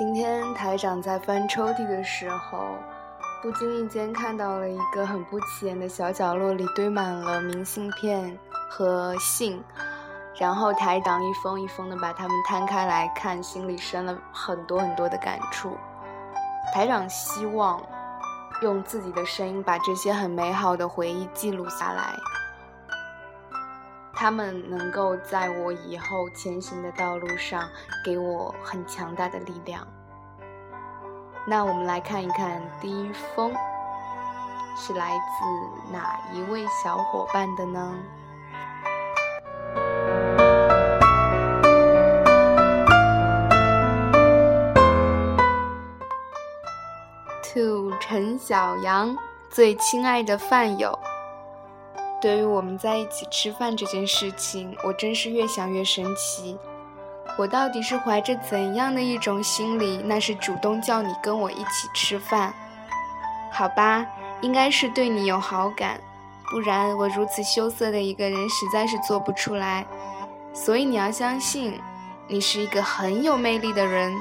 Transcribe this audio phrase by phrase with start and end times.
[0.00, 2.74] 今天台长在翻抽屉的时候，
[3.42, 8.34] 不经意间看到了一个很不起眼的小角落里堆满了明信片
[8.70, 9.62] 和信，
[10.38, 15.76] 然后台长一封一封的把它们摊开来看，心里生了很多很多的感触。
[16.72, 17.78] 台长希望
[18.62, 22.14] 用自己的声音把这些很美好的回忆记录下来。
[24.20, 27.66] 他们能够在我以后前行的道路上
[28.04, 29.86] 给我很强大的力量。
[31.46, 33.50] 那我们来看一看第一封
[34.76, 37.94] 是来自哪一位小伙伴的呢
[47.54, 49.16] ？To 陈小阳，
[49.48, 50.98] 最亲爱的饭友。
[52.20, 56.58] 对于我们在一起吃饭这件事情，我真是越想越神奇。
[57.38, 62.52] 我到底是怀着怎样的一种心理，那是主动叫你跟我一起吃饭？
[63.50, 64.06] 好吧，
[64.42, 65.98] 应该是对你有好感，
[66.50, 69.86] 不然我如此羞涩的一个人实在是做不出来。
[70.52, 71.80] 所以你要相信，
[72.28, 74.12] 你是一个很有魅力的人，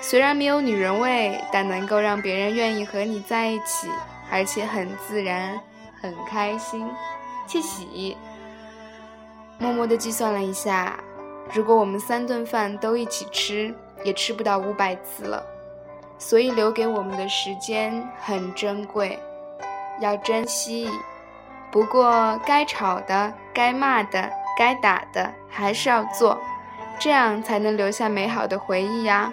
[0.00, 3.88] 虽然没有女人味，但能够让别人愿意和你在一起，
[4.30, 5.60] 而且很自然，
[6.00, 6.88] 很开心。
[7.46, 8.16] 窃喜，
[9.58, 10.98] 默默的计算了一下，
[11.52, 15.44] 如果我们三顿饭都一起吃，也吃不到五百次了。
[16.18, 19.18] 所以留给我们的时间很珍贵，
[20.00, 20.88] 要珍惜。
[21.70, 26.40] 不过该吵的、该骂的、该打的还是要做，
[26.98, 29.32] 这样才能留下美好的回忆呀。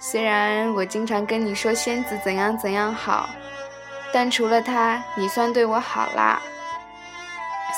[0.00, 3.28] 虽然我经常跟你说仙子怎样怎样好。
[4.12, 6.40] 但除了他，你算对我好啦。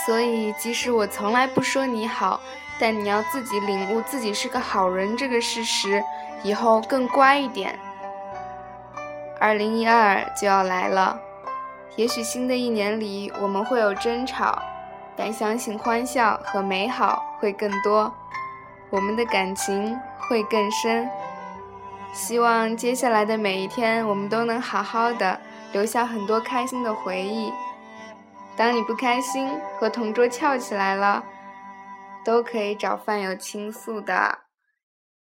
[0.04, 2.40] 所以，即使我从来不说你好，
[2.78, 6.02] 但你要自己领悟自己是个好人这个事实，
[6.42, 7.78] 以后更乖一点。
[9.40, 11.18] 二零一二就要来了，
[11.96, 14.60] 也许新的一年里我们会有争吵，
[15.16, 18.12] 但相信欢笑和美好会更多，
[18.90, 19.96] 我们的感情
[20.28, 21.08] 会更深。
[22.12, 25.40] 希望接下来的每一天，我们都能好好的。
[25.74, 27.52] 留下很多开心的回忆。
[28.56, 31.24] 当你不开心和同桌翘起来了，
[32.24, 34.44] 都可以找饭友倾诉的。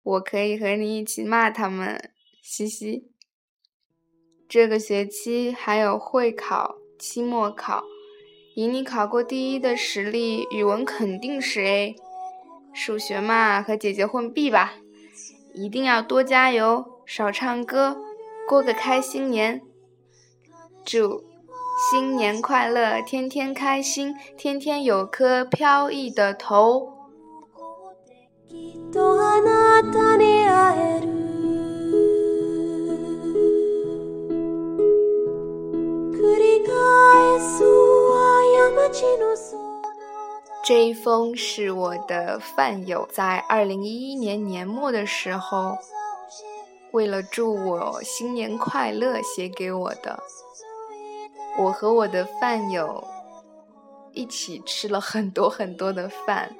[0.04, 2.12] 我可以和你一起骂他们，
[2.44, 3.12] 嘻嘻。
[4.48, 7.84] 这个学期还有会考、期末考，
[8.56, 11.96] 以你考过第一的实力，语文肯定是 A。
[12.72, 14.76] 数学嘛，和姐姐混 B 吧。
[15.56, 17.98] 一定要多加油，少唱歌，
[18.48, 19.64] 过个开心年。
[20.90, 21.22] 祝
[21.92, 26.94] 新年快乐，天天开心，天天有颗飘逸的头。
[40.64, 45.78] 这一封是我的饭友在二零一一年年末的时候，
[46.94, 50.18] 为了祝我新年快乐写给我的。
[51.58, 53.04] 我和我的饭友
[54.14, 56.56] 一起吃了很多很多的饭。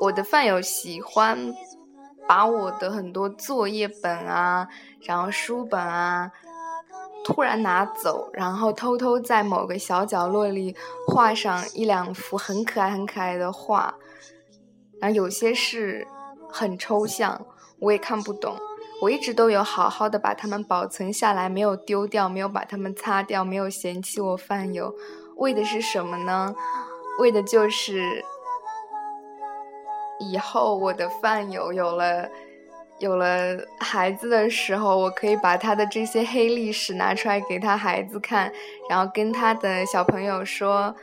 [0.00, 1.54] 我的饭友喜欢
[2.28, 4.68] 把我的很多作业本啊，
[5.00, 6.30] 然后书本啊，
[7.24, 10.76] 突然拿走，然后偷偷在某个小角落里
[11.08, 13.94] 画上一两幅很可爱、很可爱的画。
[15.04, 16.06] 然后有些是
[16.48, 17.44] 很抽象，
[17.78, 18.56] 我也看不懂。
[19.02, 24.94] 我一直都有好好的把它们保存下来，没有丢掉，没有把它们擦掉，没有嫌弃我饭友。
[25.36, 26.54] 为的是什么呢？
[27.18, 28.24] 为的就是
[30.20, 32.26] 以后我的饭友有了
[32.98, 38.50] 有了孩子的时候，我可以把他的这些黑历史拿出来给他孩子看，
[38.88, 40.96] 然后跟他的小朋友说：“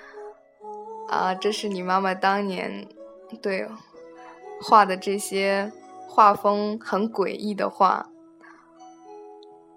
[1.07, 2.87] 啊，这是你妈妈当年
[3.43, 3.67] 对。”
[4.63, 5.71] 画的这些
[6.07, 8.09] 画风很诡异的画，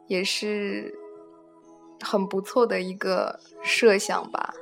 [0.06, 0.94] 也是
[2.00, 4.54] 很不错的一个设想吧。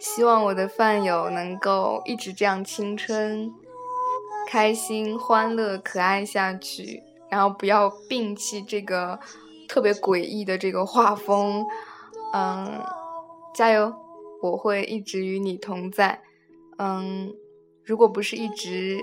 [0.00, 3.52] 希望我的饭友能够一直这样青春、
[4.48, 9.18] 开心、欢乐、可爱下去，然后不要摒弃这个
[9.68, 11.66] 特别诡异的这个画风。
[12.34, 12.82] 嗯，
[13.54, 13.94] 加油！
[14.42, 16.20] 我会一直与你同在。
[16.78, 17.32] 嗯，
[17.84, 19.00] 如果不是一直，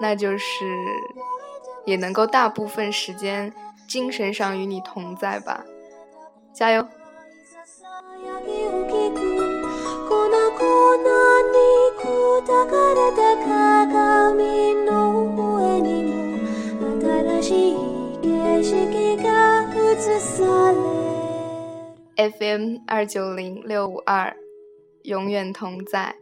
[0.00, 0.64] 那就是
[1.84, 3.54] 也能够大部分时间
[3.88, 5.64] 精神上与你同在吧。
[6.52, 6.84] 加油
[22.16, 24.36] ！FM 二九零六五二，
[25.02, 26.14] 永远同在。